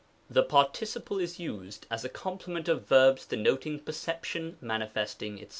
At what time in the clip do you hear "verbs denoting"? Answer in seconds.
2.87-3.81